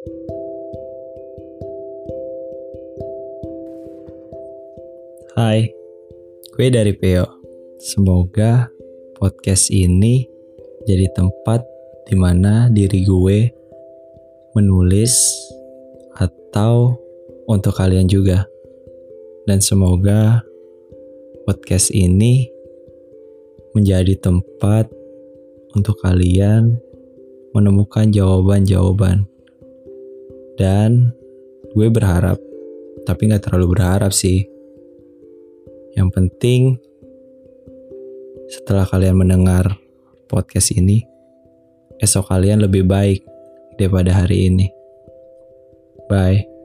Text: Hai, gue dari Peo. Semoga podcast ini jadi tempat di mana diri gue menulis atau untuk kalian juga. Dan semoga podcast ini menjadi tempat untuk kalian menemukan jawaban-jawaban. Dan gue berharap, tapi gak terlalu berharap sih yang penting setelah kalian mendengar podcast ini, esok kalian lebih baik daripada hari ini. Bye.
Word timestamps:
Hai, 0.00 0.08
gue 6.56 6.68
dari 6.72 6.96
Peo. 6.96 7.28
Semoga 7.76 8.72
podcast 9.20 9.68
ini 9.68 10.24
jadi 10.88 11.04
tempat 11.12 11.60
di 12.08 12.16
mana 12.16 12.72
diri 12.72 13.04
gue 13.04 13.52
menulis 14.56 15.20
atau 16.16 16.96
untuk 17.44 17.76
kalian 17.76 18.08
juga. 18.08 18.48
Dan 19.44 19.60
semoga 19.60 20.40
podcast 21.44 21.92
ini 21.92 22.48
menjadi 23.76 24.16
tempat 24.16 24.88
untuk 25.76 26.00
kalian 26.00 26.80
menemukan 27.52 28.08
jawaban-jawaban. 28.08 29.28
Dan 30.60 31.16
gue 31.72 31.88
berharap, 31.88 32.36
tapi 33.08 33.32
gak 33.32 33.48
terlalu 33.48 33.80
berharap 33.80 34.12
sih 34.12 34.44
yang 35.96 36.12
penting 36.12 36.76
setelah 38.52 38.84
kalian 38.84 39.16
mendengar 39.16 39.80
podcast 40.28 40.76
ini, 40.76 41.02
esok 41.96 42.28
kalian 42.28 42.60
lebih 42.60 42.84
baik 42.84 43.24
daripada 43.80 44.12
hari 44.12 44.52
ini. 44.52 44.66
Bye. 46.12 46.59